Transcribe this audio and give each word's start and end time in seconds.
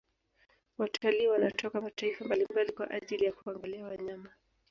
Watalii 0.77 1.27
wanatoka 1.27 1.81
mataifa 1.81 2.25
mbalimbali 2.25 2.71
kwa 2.71 2.91
ajili 2.91 3.25
ya 3.25 3.31
kuangalia 3.31 3.83
wanyama 3.85 4.29